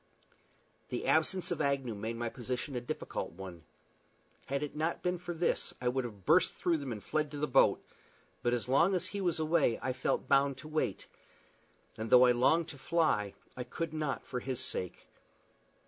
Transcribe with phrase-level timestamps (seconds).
[0.89, 3.61] The absence of Agnew made my position a difficult one.
[4.47, 7.37] Had it not been for this I would have burst through them and fled to
[7.37, 7.85] the boat;
[8.41, 11.05] but as long as he was away I felt bound to wait;
[11.99, 15.07] and though I longed to fly, I could not for his sake.